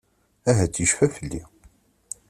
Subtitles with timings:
[0.49, 1.43] Ahat yecfa fell-i.